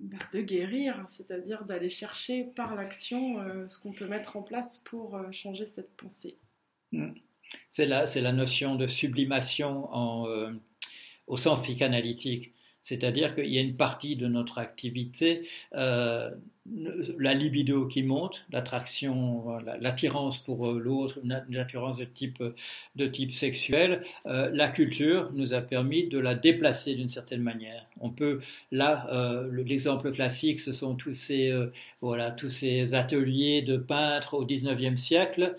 bah, 0.00 0.18
de 0.32 0.40
guérir, 0.40 1.04
c'est-à-dire 1.08 1.64
d'aller 1.64 1.90
chercher 1.90 2.44
par 2.56 2.74
l'action 2.74 3.40
euh, 3.40 3.68
ce 3.68 3.78
qu'on 3.78 3.92
peut 3.92 4.06
mettre 4.06 4.36
en 4.36 4.42
place 4.42 4.78
pour 4.78 5.20
changer 5.32 5.66
cette 5.66 5.94
pensée. 5.96 6.38
Hmm. 6.92 7.12
C'est 7.68 7.86
la, 7.86 8.06
la, 8.06 8.32
notion 8.32 8.74
de 8.74 8.86
sublimation 8.86 9.88
en, 9.94 10.26
au 11.26 11.36
sens 11.36 11.62
psychanalytique. 11.62 12.52
C'est-à-dire 12.82 13.34
qu'il 13.34 13.52
y 13.52 13.58
a 13.58 13.60
une 13.60 13.76
partie 13.76 14.16
de 14.16 14.26
notre 14.26 14.58
activité 14.58 15.48
euh, 15.74 16.30
la 17.18 17.32
libido 17.32 17.86
qui 17.86 18.02
monte, 18.02 18.44
l'attraction, 18.52 19.58
l'attirance 19.80 20.36
pour 20.38 20.68
euh, 20.68 20.78
l'autre, 20.78 21.18
une 21.24 21.56
attirance 21.56 21.96
de 21.96 22.04
type, 22.04 22.42
de 22.96 23.06
type 23.06 23.32
sexuel, 23.32 24.02
euh, 24.26 24.50
la 24.52 24.68
culture 24.68 25.30
nous 25.32 25.54
a 25.54 25.62
permis 25.62 26.08
de 26.08 26.18
la 26.18 26.34
déplacer 26.34 26.94
d'une 26.94 27.08
certaine 27.08 27.42
manière. 27.42 27.86
On 28.00 28.10
peut, 28.10 28.40
là, 28.72 29.08
euh, 29.10 29.50
l'exemple 29.64 30.12
classique, 30.12 30.60
ce 30.60 30.72
sont 30.72 30.94
tous 30.94 31.14
ces, 31.14 31.52
voilà, 32.02 32.30
tous 32.30 32.50
ces 32.50 32.94
ateliers 32.94 33.62
de 33.62 33.76
peintres 33.76 34.34
au 34.34 34.44
19e 34.44 34.96
siècle, 34.96 35.56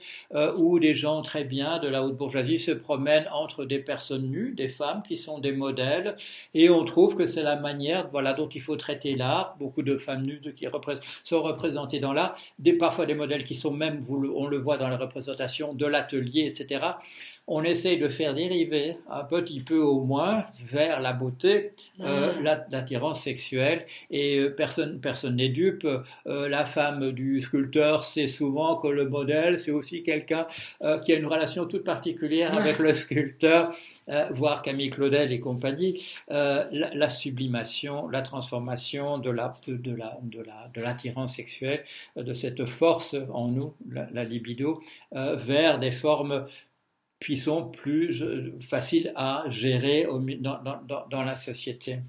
où 0.58 0.80
des 0.80 0.96
gens 0.96 1.22
très 1.22 1.44
bien 1.44 1.80
de 1.80 1.88
la 1.88 2.04
haute 2.04 2.16
bourgeoisie 2.16 2.60
se 2.60 2.72
promènent 2.72 3.28
entre 3.32 3.66
des 3.66 3.80
personnes 3.80 4.30
nues, 4.30 4.54
des 4.56 4.70
femmes 4.70 5.04
qui 5.08 5.18
sont 5.18 5.40
des 5.40 5.52
modèles, 5.52 6.16
et 6.54 6.70
on 6.70 6.86
trouve 6.86 7.16
que 7.16 7.26
c'est 7.26 7.44
la 7.44 7.56
manière, 7.56 8.08
voilà, 8.10 8.34
dont 8.34 8.50
il 8.50 8.62
faut 8.62 8.76
traiter 8.76 9.16
l'art. 9.16 9.56
Beaucoup 9.60 9.82
de 9.82 9.98
femmes 9.98 10.24
nues 10.24 10.42
qui 10.56 10.68
représentent 10.68 10.91
sont 11.24 11.42
représentés 11.42 12.00
dans 12.00 12.14
l'art, 12.14 12.36
des, 12.60 12.74
parfois 12.74 13.06
des 13.06 13.16
modèles 13.16 13.44
qui 13.44 13.56
sont 13.56 13.72
même, 13.72 14.06
on 14.10 14.48
le 14.48 14.58
voit 14.58 14.78
dans 14.78 14.90
la 14.90 14.98
représentation 14.98 15.74
de 15.74 15.86
l'atelier, 15.86 16.46
etc 16.46 16.82
on 17.48 17.64
essaye 17.64 17.98
de 17.98 18.08
faire 18.08 18.34
dériver 18.34 18.98
un 19.10 19.24
petit 19.24 19.62
peu 19.62 19.80
au 19.80 20.02
moins 20.04 20.46
vers 20.70 21.02
la 21.02 21.12
beauté 21.12 21.74
euh, 22.00 22.40
mm. 22.40 22.44
l'attirance 22.72 23.24
sexuelle 23.24 23.86
et 24.10 24.38
euh, 24.38 24.50
personne 24.50 25.00
personne 25.02 25.36
n'est 25.36 25.50
dupe. 25.50 25.86
Euh, 26.28 26.48
la 26.48 26.66
femme 26.66 27.12
du 27.12 27.42
sculpteur 27.42 28.06
sait 28.06 28.28
souvent 28.28 28.78
que 28.78 28.88
le 28.88 29.10
modèle 29.10 29.58
c'est 29.58 29.72
aussi 29.72 30.04
quelqu'un 30.04 30.48
qui 31.04 31.14
a 31.14 31.16
une 31.16 31.26
relation 31.26 31.66
toute 31.66 31.84
particulière 31.84 32.58
avec 32.58 32.80
le 32.80 32.94
sculpteur, 32.94 33.76
voire 34.32 34.62
Camille 34.62 34.90
Claudel 34.90 35.32
et 35.32 35.40
compagnie. 35.40 36.06
La, 36.30 37.10
sublimation, 37.10 38.08
la 38.08 38.22
transformation 38.22 39.18
de 39.18 39.30
la 39.30 39.54
de 39.68 39.96
la 39.96 40.18
de 40.22 40.42
la 40.42 40.70
de 40.74 40.82
l'attirance 40.82 41.36
sexuelle, 41.36 41.84
de 42.16 42.34
cette 42.34 42.66
force 42.66 43.16
en 43.34 43.48
nous, 43.48 43.74
la, 43.90 44.08
la 44.12 44.24
libido, 44.24 44.82
vers 45.12 45.80
des 45.80 45.92
formes 45.92 46.46
puis 47.22 47.38
sont 47.38 47.70
plus 47.70 48.22
euh, 48.24 48.58
faciles 48.68 49.14
à 49.16 49.46
gérer 49.48 50.08
dans, 50.40 51.24
la 51.24 51.36
société. 51.36 52.00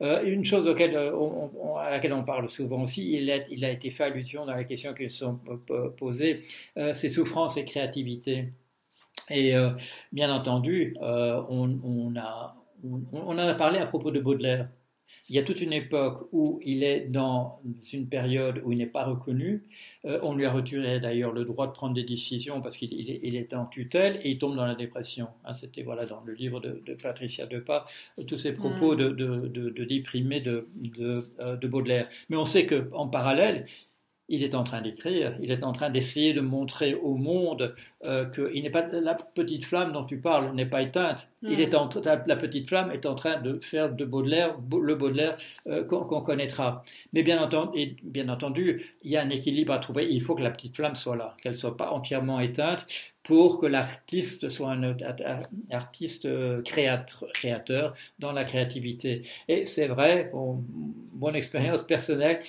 Euh, 0.00 0.22
une 0.24 0.44
chose 0.44 0.68
euh, 0.68 1.76
à 1.78 1.90
laquelle 1.90 2.12
on 2.12 2.22
parle 2.22 2.48
souvent 2.48 2.82
aussi, 2.82 3.12
il 3.12 3.30
a, 3.64 3.70
été 3.70 3.90
fait 3.90 4.04
allusion 4.04 4.46
dans 4.46 4.54
les 4.54 4.64
questions 4.64 4.94
qui 4.94 5.10
sont 5.10 5.40
posées, 5.98 6.44
c'est 6.94 7.08
souffrance 7.08 7.56
et 7.56 7.64
créativité. 7.64 8.52
Et 9.28 9.54
bien 10.12 10.32
entendu, 10.32 10.96
on, 11.00 11.78
on, 11.82 12.16
en 13.14 13.38
a 13.38 13.54
parlé 13.54 13.78
à 13.78 13.86
propos 13.86 14.10
de 14.10 14.20
Baudelaire. 14.20 14.68
Il 15.28 15.36
y 15.36 15.38
a 15.38 15.42
toute 15.42 15.60
une 15.60 15.72
époque 15.72 16.28
où 16.32 16.60
il 16.64 16.82
est 16.82 17.00
dans 17.08 17.60
une 17.92 18.08
période 18.08 18.60
où 18.64 18.72
il 18.72 18.78
n'est 18.78 18.86
pas 18.86 19.04
reconnu. 19.04 19.62
Euh, 20.04 20.18
on 20.22 20.34
lui 20.34 20.44
a 20.44 20.52
retiré 20.52 20.98
d'ailleurs 20.98 21.32
le 21.32 21.44
droit 21.44 21.68
de 21.68 21.72
prendre 21.72 21.94
des 21.94 22.02
décisions 22.04 22.60
parce 22.60 22.76
qu'il 22.76 22.92
il 22.92 23.36
est 23.36 23.54
en 23.54 23.66
tutelle 23.66 24.20
et 24.24 24.30
il 24.32 24.38
tombe 24.38 24.56
dans 24.56 24.66
la 24.66 24.74
dépression. 24.74 25.28
Hein, 25.44 25.54
C'était 25.54 25.82
voilà 25.82 26.06
dans 26.06 26.22
le 26.24 26.34
livre 26.34 26.60
de, 26.60 26.82
de 26.84 26.94
Patricia 26.94 27.46
Depas 27.46 27.86
tous 28.26 28.38
ces 28.38 28.52
propos 28.52 28.94
mm. 28.94 28.96
de, 28.96 29.08
de, 29.10 29.48
de, 29.48 31.30
euh, 31.40 31.56
de 31.56 31.68
Baudelaire. 31.68 32.08
Mais 32.28 32.36
on 32.36 32.46
sait 32.46 32.66
qu'en 32.66 33.08
parallèle, 33.08 33.66
il 34.32 34.42
est 34.42 34.54
en 34.54 34.64
train 34.64 34.80
d'écrire, 34.80 35.36
il 35.42 35.50
est 35.50 35.62
en 35.62 35.72
train 35.72 35.90
d'essayer 35.90 36.32
de 36.32 36.40
montrer 36.40 36.94
au 36.94 37.16
monde 37.16 37.74
euh, 38.06 38.24
que 38.24 38.50
il 38.54 38.72
pas 38.72 38.86
la 38.90 39.14
petite 39.14 39.66
flamme 39.66 39.92
dont 39.92 40.04
tu 40.04 40.16
parles 40.16 40.54
n'est 40.54 40.64
pas 40.64 40.80
éteinte. 40.80 41.28
Il 41.42 41.60
est 41.60 41.74
en, 41.74 41.90
la, 42.04 42.36
petite 42.36 42.68
flamme 42.68 42.90
est 42.92 43.04
en 43.04 43.14
train 43.14 43.40
de 43.42 43.58
faire 43.60 43.92
de 43.92 44.04
Baudelaire 44.06 44.56
le 44.80 44.94
Baudelaire 44.94 45.36
euh, 45.66 45.84
qu'on 45.84 46.22
connaîtra. 46.22 46.82
Mais 47.12 47.22
bien 47.22 47.42
entendu, 47.42 47.78
et 47.78 47.96
bien 48.02 48.30
entendu, 48.30 48.94
il 49.02 49.10
y 49.10 49.18
a 49.18 49.22
un 49.22 49.28
équilibre 49.28 49.74
à 49.74 49.78
trouver. 49.80 50.08
Il 50.10 50.22
faut 50.22 50.34
que 50.34 50.42
la 50.42 50.50
petite 50.50 50.76
flamme 50.76 50.94
soit 50.94 51.16
là, 51.16 51.36
qu'elle 51.42 51.56
soit 51.56 51.76
pas 51.76 51.90
entièrement 51.90 52.40
éteinte 52.40 52.86
pour 53.24 53.60
que 53.60 53.66
l'artiste 53.66 54.48
soit 54.48 54.70
un, 54.70 54.96
artiste 55.70 56.24
euh, 56.24 56.62
créateur, 56.62 57.26
créateur 57.34 57.94
dans 58.18 58.32
la 58.32 58.44
créativité. 58.44 59.22
Et 59.48 59.66
c'est 59.66 59.88
vrai, 59.88 60.30
bon, 60.32 60.64
mon 61.18 61.34
expérience 61.34 61.82
personnelle, 61.82 62.40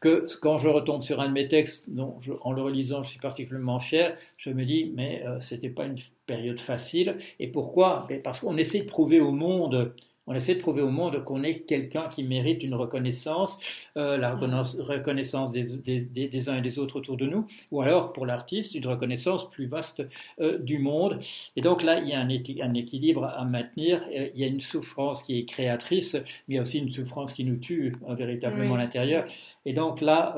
que 0.00 0.26
quand 0.40 0.58
je 0.58 0.68
retombe 0.68 1.02
sur 1.02 1.20
un 1.20 1.28
de 1.28 1.32
mes 1.32 1.46
textes, 1.46 1.90
dont 1.90 2.18
en 2.40 2.52
le 2.52 2.62
relisant, 2.62 3.02
je 3.02 3.10
suis 3.10 3.20
particulièrement 3.20 3.80
fier, 3.80 4.16
je 4.38 4.50
me 4.50 4.64
dis, 4.64 4.92
mais 4.94 5.22
euh, 5.26 5.40
c'était 5.40 5.68
pas 5.68 5.84
une 5.84 5.98
période 6.26 6.58
facile. 6.58 7.18
Et 7.38 7.48
pourquoi? 7.48 8.08
Parce 8.24 8.40
qu'on 8.40 8.56
essaie 8.56 8.80
de 8.80 8.86
prouver 8.86 9.20
au 9.20 9.30
monde 9.30 9.94
on 10.30 10.34
essaie 10.34 10.54
de 10.54 10.60
prouver 10.60 10.80
au 10.80 10.90
monde 10.90 11.24
qu'on 11.24 11.42
est 11.42 11.62
quelqu'un 11.62 12.06
qui 12.06 12.22
mérite 12.22 12.62
une 12.62 12.76
reconnaissance, 12.76 13.58
euh, 13.96 14.16
la 14.16 14.36
reconnaissance 14.36 15.50
des, 15.50 16.48
uns 16.48 16.56
et 16.56 16.60
des 16.60 16.78
autres 16.78 16.96
autour 17.00 17.16
de 17.16 17.26
nous, 17.26 17.48
ou 17.72 17.80
alors 17.82 18.12
pour 18.12 18.26
l'artiste, 18.26 18.76
une 18.76 18.86
reconnaissance 18.86 19.50
plus 19.50 19.66
vaste 19.66 20.04
euh, 20.40 20.58
du 20.58 20.78
monde. 20.78 21.18
Et 21.56 21.62
donc 21.62 21.82
là, 21.82 21.98
il 21.98 22.08
y 22.08 22.12
a 22.12 22.20
un, 22.20 22.74
équilibre 22.74 23.24
à 23.24 23.44
maintenir. 23.44 24.04
Euh, 24.14 24.28
il 24.32 24.40
y 24.40 24.44
a 24.44 24.46
une 24.46 24.60
souffrance 24.60 25.24
qui 25.24 25.36
est 25.36 25.46
créatrice, 25.46 26.14
mais 26.14 26.54
il 26.54 26.54
y 26.54 26.58
a 26.58 26.62
aussi 26.62 26.78
une 26.78 26.92
souffrance 26.92 27.32
qui 27.32 27.42
nous 27.42 27.56
tue 27.56 27.96
véritablement 28.08 28.76
à 28.76 28.78
l'intérieur. 28.78 29.24
Et 29.66 29.72
donc 29.72 30.00
là, 30.00 30.36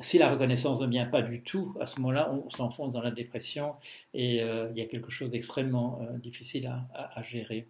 si 0.00 0.18
la 0.18 0.28
reconnaissance 0.28 0.80
ne 0.80 0.88
vient 0.88 1.06
pas 1.06 1.22
du 1.22 1.44
tout, 1.44 1.76
à 1.80 1.86
ce 1.86 2.00
moment-là, 2.00 2.32
on 2.32 2.50
s'enfonce 2.50 2.94
dans 2.94 3.02
la 3.02 3.12
dépression 3.12 3.74
et 4.12 4.38
il 4.38 4.76
y 4.76 4.80
a 4.80 4.86
quelque 4.86 5.10
chose 5.10 5.30
d'extrêmement 5.30 6.00
difficile 6.20 6.66
à, 6.94 7.22
gérer. 7.22 7.68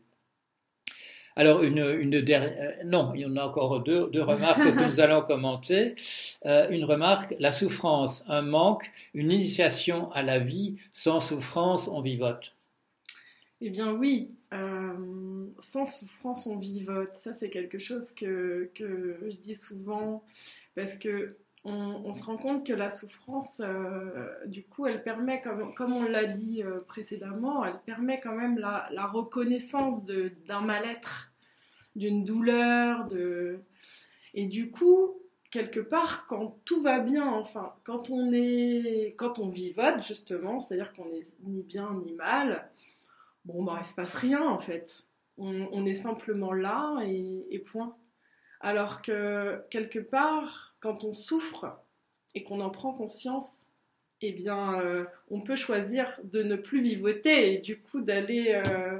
Alors, 1.38 1.62
une, 1.62 1.78
une 1.78 2.22
dernière, 2.22 2.56
euh, 2.58 2.84
non, 2.86 3.12
il 3.14 3.20
y 3.20 3.26
en 3.26 3.36
a 3.36 3.44
encore 3.44 3.80
deux, 3.80 4.08
deux 4.08 4.22
remarques 4.22 4.58
que 4.58 4.84
nous 4.86 5.00
allons 5.00 5.20
commenter. 5.20 5.94
Euh, 6.46 6.66
une 6.70 6.84
remarque, 6.84 7.34
la 7.38 7.52
souffrance, 7.52 8.24
un 8.26 8.40
manque, 8.40 8.90
une 9.12 9.30
initiation 9.30 10.10
à 10.12 10.22
la 10.22 10.38
vie, 10.38 10.78
sans 10.92 11.20
souffrance, 11.20 11.88
on 11.88 12.00
vivote. 12.00 12.54
Eh 13.60 13.68
bien 13.68 13.92
oui, 13.92 14.30
euh, 14.54 15.46
sans 15.58 15.84
souffrance, 15.84 16.46
on 16.46 16.56
vivote. 16.56 17.10
Ça, 17.18 17.34
c'est 17.34 17.50
quelque 17.50 17.78
chose 17.78 18.12
que, 18.12 18.70
que, 18.74 19.18
je 19.28 19.36
dis 19.36 19.54
souvent 19.54 20.24
parce 20.74 20.96
que 20.96 21.36
on, 21.64 22.14
se 22.14 22.22
rend 22.22 22.36
compte 22.36 22.64
que 22.64 22.72
la 22.72 22.90
souffrance, 22.90 23.60
du 24.46 24.62
coup, 24.62 24.86
elle 24.86 25.02
permet, 25.02 25.40
comme, 25.40 25.74
comme 25.74 25.92
on 25.92 26.04
l'a 26.04 26.26
dit 26.26 26.62
précédemment, 26.86 27.64
elle 27.64 27.80
permet 27.84 28.20
quand 28.20 28.36
même 28.36 28.56
la, 28.56 28.88
la 28.92 29.06
reconnaissance 29.06 30.04
d'un 30.04 30.60
mal-être 30.60 31.25
d'une 31.96 32.24
douleur, 32.24 33.06
de... 33.06 33.58
Et 34.34 34.46
du 34.46 34.70
coup, 34.70 35.16
quelque 35.50 35.80
part, 35.80 36.26
quand 36.28 36.58
tout 36.64 36.82
va 36.82 37.00
bien, 37.00 37.26
enfin, 37.26 37.74
quand 37.84 38.10
on 38.10 38.32
est, 38.32 39.14
quand 39.16 39.38
on 39.38 39.48
vivote 39.48 40.06
justement, 40.06 40.60
c'est-à-dire 40.60 40.92
qu'on 40.92 41.10
est 41.12 41.26
ni 41.44 41.62
bien 41.62 41.90
ni 42.04 42.12
mal, 42.12 42.68
bon, 43.46 43.64
bah, 43.64 43.78
il 43.80 43.86
se 43.86 43.94
passe 43.94 44.14
rien 44.14 44.46
en 44.46 44.58
fait. 44.58 45.02
On, 45.38 45.84
est 45.84 45.94
simplement 45.94 46.54
là 46.54 46.98
et, 47.04 47.58
point. 47.58 47.94
Alors 48.60 49.02
que 49.02 49.60
quelque 49.68 49.98
part, 49.98 50.74
quand 50.80 51.04
on 51.04 51.12
souffre 51.12 51.78
et 52.34 52.42
qu'on 52.42 52.60
en 52.60 52.70
prend 52.70 52.94
conscience, 52.94 53.66
eh 54.22 54.32
bien, 54.32 54.80
euh, 54.80 55.04
on 55.30 55.42
peut 55.42 55.56
choisir 55.56 56.18
de 56.24 56.42
ne 56.42 56.56
plus 56.56 56.80
vivoter 56.80 57.52
et 57.52 57.58
du 57.58 57.78
coup 57.78 58.00
d'aller 58.00 58.62
euh, 58.66 58.98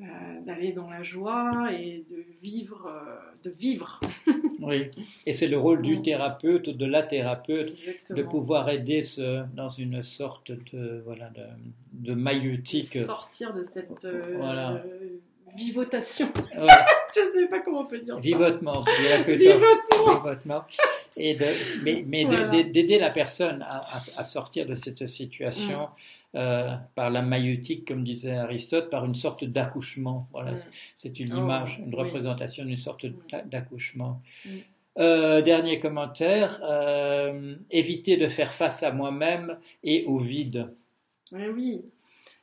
euh, 0.00 0.04
d'aller 0.44 0.72
dans 0.72 0.90
la 0.90 1.02
joie 1.02 1.70
et 1.72 2.04
de 2.10 2.24
vivre, 2.42 2.86
euh, 2.86 3.16
de 3.44 3.50
vivre. 3.50 4.00
Oui, 4.58 4.90
et 5.26 5.34
c'est 5.34 5.48
le 5.48 5.58
rôle 5.58 5.82
du 5.82 6.00
thérapeute 6.00 6.66
ou 6.68 6.72
de 6.72 6.86
la 6.86 7.02
thérapeute 7.02 7.74
de 8.10 8.22
pouvoir 8.22 8.70
aider 8.70 9.02
ce, 9.02 9.44
dans 9.54 9.68
une 9.68 10.02
sorte 10.02 10.50
de, 10.72 11.02
voilà, 11.04 11.28
de, 11.28 11.42
de 11.92 12.14
maïeutique. 12.14 12.86
sortir 12.86 13.52
de 13.52 13.62
cette 13.62 14.06
euh, 14.06 14.32
Voilà. 14.38 14.82
vivotation. 15.54 16.28
Voilà, 16.54 16.86
Je 17.14 17.20
sais 17.20 17.46
pas 17.48 17.60
comment 17.60 17.80
on 17.82 17.86
peut 17.86 17.98
dire 18.00 18.18
vivotement. 18.18 18.82
Vivotement. 19.26 20.14
Vivotement. 20.14 20.64
Et 21.16 21.34
de, 21.34 21.46
mais 21.82 22.02
mais 22.06 22.24
d'aider 22.24 22.98
la 22.98 23.10
personne 23.10 23.62
à, 23.62 23.78
à- 23.96 24.20
à 24.20 24.24
sortir 24.24 24.66
de 24.66 24.74
cette 24.74 25.06
situation 25.06 25.82
Mm. 25.84 25.88
Euh, 26.36 26.76
par 26.94 27.10
la 27.10 27.22
maïeutique, 27.22 27.88
comme 27.88 28.04
disait 28.04 28.36
Aristote, 28.36 28.90
par 28.90 29.04
une 29.04 29.14
sorte 29.14 29.44
d'accouchement. 29.44 30.28
Voilà, 30.32 30.54
c'est 30.94 31.18
une 31.18 31.32
Oh, 31.34 31.38
image, 31.38 31.78
une 31.78 31.94
oui. 31.94 32.00
représentation 32.00 32.64
d'une 32.64 32.76
sorte 32.76 33.06
d'a- 33.30 33.42
d'accouchement. 33.42 34.22
Mm. 34.44 34.48
Euh, 34.98 35.42
dernier 35.42 35.80
commentaire, 35.80 36.60
euh, 36.62 37.54
éviter 37.70 38.16
de 38.16 38.28
faire 38.28 38.52
face 38.54 38.82
à 38.82 38.92
moi-même 38.92 39.58
et 39.82 40.04
au 40.06 40.18
vide. 40.18 40.72
Mais 41.32 41.48
oui, 41.48 41.84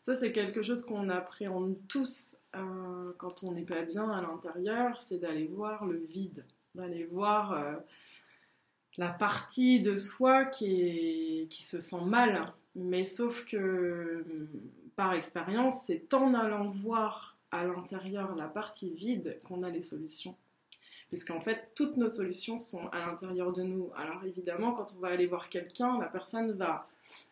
ça 0.02 0.14
c'est 0.16 0.32
quelque 0.32 0.62
chose 0.62 0.84
qu'on 0.86 1.10
appréhende 1.10 1.76
tous 1.88 2.38
euh, 2.56 3.12
quand 3.18 3.44
on 3.44 3.54
n'est 3.54 3.64
pas 3.64 3.82
bien 3.84 4.10
à 4.12 4.22
l'intérieur, 4.22 5.00
c'est 5.00 5.18
d'aller 5.20 5.46
voir 5.48 5.86
le 5.86 5.98
vide, 6.10 6.46
d'aller 6.76 7.06
voir 7.06 7.58
la 8.98 9.10
partie 9.10 9.80
de 9.82 9.96
soi 9.96 10.46
qui, 10.46 10.82
est, 10.82 11.48
qui 11.50 11.64
se 11.64 11.80
sent 11.80 12.02
mal. 12.06 12.54
Mais 12.76 13.06
sauf 13.06 13.46
que 13.46 14.26
par 14.96 15.14
expérience, 15.14 15.84
c'est 15.86 16.14
en 16.14 16.34
allant 16.34 16.70
voir 16.70 17.38
à 17.52 17.64
l'intérieur 17.66 18.36
la 18.36 18.48
partie 18.48 18.92
vide 18.92 19.40
qu'on 19.46 19.64
a 19.64 19.70
les 19.70 19.84
solutions. 19.84 20.36
Puisqu'en 21.10 21.40
fait, 21.40 21.70
toutes 21.76 21.98
nos 21.98 22.12
solutions 22.12 22.58
sont 22.58 22.88
à 22.88 23.06
l'intérieur 23.06 23.54
de 23.54 23.62
nous. 23.62 23.92
Alors 23.96 24.24
évidemment, 24.26 24.74
quand 24.74 24.94
on 24.98 25.00
va 25.00 25.10
aller 25.10 25.28
voir 25.28 25.50
quelqu'un, 25.50 26.00
la 26.00 26.08
personne 26.08 26.54
va 26.54 26.88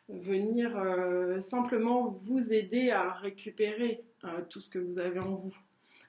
venir 0.10 0.78
euh, 0.78 1.42
simplement 1.42 2.10
vous 2.10 2.54
aider 2.54 2.92
à 2.92 3.14
récupérer 3.14 4.04
euh, 4.24 4.42
tout 4.50 4.60
ce 4.60 4.70
que 4.70 4.78
vous 4.78 5.00
avez 5.00 5.20
en 5.20 5.36
vous. 5.36 5.56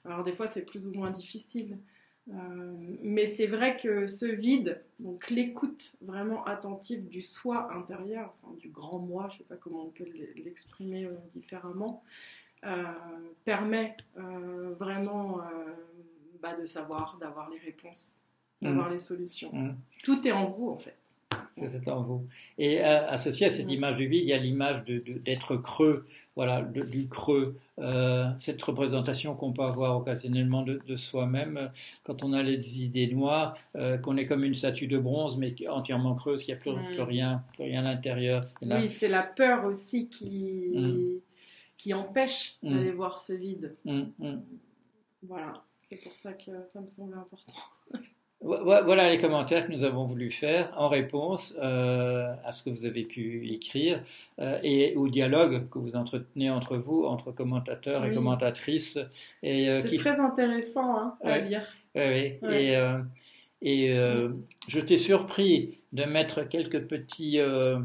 Alors 0.05 0.23
des 0.23 0.33
fois 0.33 0.47
c'est 0.47 0.63
plus 0.63 0.85
ou 0.87 0.91
moins 0.93 1.11
difficile, 1.11 1.77
Euh, 2.29 2.72
mais 3.13 3.25
c'est 3.27 3.47
vrai 3.47 3.77
que 3.77 4.07
ce 4.07 4.25
vide, 4.25 4.81
donc 4.99 5.29
l'écoute 5.29 5.95
vraiment 6.01 6.43
attentive 6.45 7.07
du 7.07 7.21
soi 7.21 7.71
intérieur, 7.73 8.33
enfin, 8.41 8.55
du 8.57 8.69
grand 8.69 8.99
moi, 8.99 9.27
je 9.29 9.35
ne 9.35 9.37
sais 9.39 9.43
pas 9.43 9.55
comment 9.55 9.83
on 9.85 9.89
peut 9.89 10.05
l'exprimer 10.35 11.05
euh, 11.05 11.15
différemment, 11.35 12.03
euh, 12.65 12.83
permet 13.45 13.95
euh, 14.17 14.73
vraiment 14.79 15.41
euh, 15.41 15.43
bah, 16.41 16.55
de 16.55 16.65
savoir, 16.65 17.17
d'avoir 17.19 17.49
les 17.49 17.59
réponses, 17.59 18.15
d'avoir 18.61 18.89
les 18.89 18.99
solutions. 18.99 19.53
Mm. 19.53 19.75
Tout 20.03 20.27
est 20.27 20.31
en 20.31 20.45
vous 20.45 20.69
en 20.69 20.77
fait. 20.77 20.97
C'est 21.55 21.87
en 21.87 22.01
vous. 22.01 22.25
Et 22.57 22.83
euh, 22.83 23.07
associé 23.07 23.45
à 23.47 23.49
cette 23.49 23.67
Mm. 23.67 23.71
image 23.71 23.95
du 23.97 24.07
vide, 24.07 24.23
il 24.23 24.27
y 24.29 24.33
a 24.33 24.37
l'image 24.37 24.83
d'être 24.85 25.55
creux, 25.57 26.05
voilà, 26.35 26.61
de- 26.61 26.81
du 26.81 27.07
creux. 27.07 27.57
Euh, 27.79 28.25
cette 28.39 28.61
représentation 28.63 29.35
qu'on 29.35 29.53
peut 29.53 29.61
avoir 29.63 29.97
occasionnellement 29.97 30.63
de, 30.63 30.81
de 30.87 30.95
soi-même, 30.95 31.71
quand 32.03 32.23
on 32.23 32.33
a 32.33 32.41
les 32.43 32.81
idées 32.81 33.07
noires, 33.07 33.55
euh, 33.75 33.97
qu'on 33.97 34.17
est 34.17 34.25
comme 34.25 34.43
une 34.43 34.55
statue 34.55 34.87
de 34.87 34.97
bronze, 34.97 35.37
mais 35.37 35.53
entièrement 35.67 36.15
creuse, 36.15 36.43
qu'il 36.43 36.53
n'y 36.55 36.59
a 36.59 36.61
plus, 36.61 36.71
Mm. 36.71 36.85
plus 36.95 37.01
rien, 37.01 37.43
plus 37.53 37.63
rien 37.65 37.85
à 37.85 37.93
l'intérieur. 37.93 38.41
Là, 38.61 38.79
Oui, 38.81 38.89
c'est 38.89 39.07
la 39.07 39.23
peur 39.23 39.65
aussi 39.65 40.07
qui, 40.09 40.69
Mm. 40.73 41.19
qui 41.77 41.93
empêche 41.93 42.55
Mm. 42.63 42.69
d'aller 42.75 42.91
voir 42.91 43.19
ce 43.19 43.33
vide. 43.33 43.75
hum. 43.85 44.11
Voilà, 45.25 45.63
c'est 45.89 45.97
pour 46.03 46.15
ça 46.15 46.33
que 46.33 46.51
ça 46.73 46.81
me 46.81 46.87
semblait 46.89 47.15
important. 47.15 47.53
Vo- 48.43 48.57
vo- 48.63 48.83
Voilà 48.83 49.09
les 49.09 49.17
commentaires 49.17 49.65
que 49.65 49.71
nous 49.71 49.83
avons 49.83 50.05
voulu 50.05 50.29
faire 50.29 50.71
en 50.77 50.89
réponse 50.89 51.55
euh, 51.61 52.33
à 52.43 52.51
ce 52.51 52.61
que 52.63 52.69
vous 52.69 52.85
avez 52.85 53.03
pu 53.03 53.47
écrire 53.49 54.01
euh, 54.39 54.59
et 54.63 54.95
au 54.95 55.07
dialogue 55.07 55.69
que 55.69 55.79
vous 55.79 55.95
entretenez 55.95 56.49
entre 56.49 56.75
vous, 56.77 57.05
entre 57.05 57.31
commentateurs 57.31 58.05
et 58.05 58.13
commentatrices. 58.13 58.99
Et, 59.43 59.69
euh, 59.69 59.81
C'est 59.81 59.87
qui- 59.89 59.97
très 59.97 60.19
intéressant 60.19 60.97
hein, 60.97 61.15
à 61.23 61.27
Ouais. 61.31 61.41
lire. 61.41 61.61
Oui, 61.95 62.01
oui. 62.03 62.33
Ouais. 62.41 62.65
Et, 62.65 62.75
euh, 62.75 62.97
et 63.61 63.95
je 64.67 64.79
t'ai 64.81 64.97
surpris 64.97 65.77
de 65.93 66.03
mettre 66.03 66.43
quelques 66.43 66.81
petits, 66.87 67.39
euh, 67.39 67.77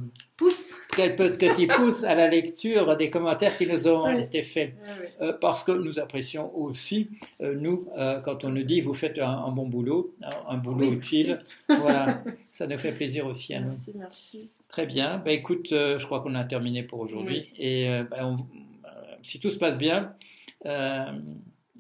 Pousse 1.16 1.36
quelques 1.38 1.38
petits 1.54 1.66
pouces 1.66 2.04
à 2.04 2.14
la 2.14 2.28
lecture 2.28 2.96
des 2.96 3.10
commentaires 3.10 3.56
qui 3.56 3.66
nous 3.66 3.86
ont 3.88 4.08
été 4.10 4.42
faits. 4.42 4.74
Ouais. 4.74 5.10
Euh, 5.20 5.32
parce 5.32 5.62
que 5.64 5.72
nous 5.72 5.98
apprécions 5.98 6.56
aussi, 6.58 7.08
euh, 7.40 7.54
nous, 7.54 7.82
euh, 7.96 8.20
quand 8.20 8.44
on 8.44 8.50
nous 8.50 8.62
dit 8.64 8.80
vous 8.80 8.94
faites 8.94 9.18
un, 9.18 9.28
un 9.30 9.50
bon 9.50 9.66
boulot, 9.66 10.14
un, 10.22 10.54
un 10.54 10.56
boulot 10.58 10.88
Oui, 10.90 10.96
utile, 10.96 11.40
voilà, 11.68 12.22
ça 12.52 12.66
nous 12.66 12.78
fait 12.78 12.92
plaisir 12.92 13.26
aussi 13.26 13.54
à 13.54 13.60
nous. 13.60 13.68
Merci, 13.68 13.92
merci. 13.96 14.48
Très 14.68 14.86
bien, 14.86 15.18
bah, 15.24 15.32
écoute, 15.32 15.68
je 15.70 16.04
crois 16.04 16.20
qu'on 16.20 16.34
a 16.34 16.44
terminé 16.44 16.82
pour 16.82 17.00
aujourd'hui. 17.00 17.48
Et 17.58 17.88
bah, 18.10 18.18
on- 18.22 18.34
euh, 18.34 18.88
si 19.22 19.40
tout 19.40 19.50
se 19.50 19.58
passe 19.58 19.76
bien, 19.78 20.12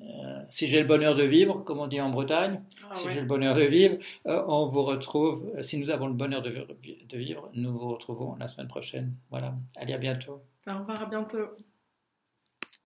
euh, 0.02 0.42
si 0.48 0.68
j'ai 0.68 0.80
le 0.80 0.86
bonheur 0.86 1.14
de 1.14 1.24
vivre, 1.24 1.64
comme 1.64 1.78
on 1.78 1.86
dit 1.86 2.00
en 2.00 2.10
Bretagne, 2.10 2.60
Ah 2.90 2.94
si 2.94 3.06
ouais. 3.06 3.14
j'ai 3.14 3.20
le 3.20 3.26
bonheur 3.26 3.54
de 3.54 3.62
vivre, 3.62 3.96
euh, 4.26 4.42
on 4.46 4.66
vous 4.66 4.82
retrouve, 4.82 5.50
euh, 5.56 5.62
si 5.62 5.78
nous 5.78 5.90
avons 5.90 6.06
le 6.06 6.14
bonheur 6.14 6.42
de, 6.42 6.50
de 6.50 7.18
vivre, 7.18 7.50
nous 7.54 7.72
vous 7.72 7.88
retrouvons 7.94 8.36
la 8.36 8.48
semaine 8.48 8.68
prochaine. 8.68 9.14
Voilà, 9.30 9.54
allez 9.76 9.94
à 9.94 9.98
bientôt. 9.98 10.42
Au 10.66 10.78
revoir, 10.78 11.02
à 11.02 11.06
bientôt. 11.06 11.48